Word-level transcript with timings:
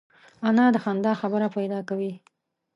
انا 0.47 0.65
د 0.75 0.77
خندا 0.83 1.11
خبره 1.21 1.47
پیدا 1.57 1.79
کوي 1.89 2.13